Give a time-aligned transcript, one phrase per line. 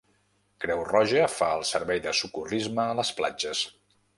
[0.63, 3.63] Creu Roja fa el servei de socorrisme a les platges.